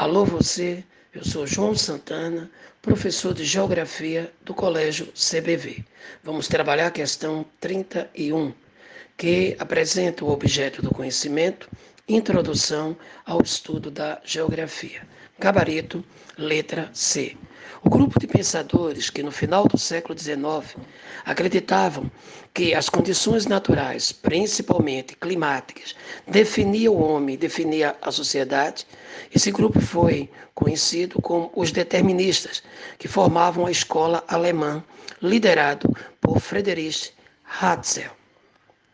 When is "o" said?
10.24-10.30, 17.82-17.88, 26.94-27.00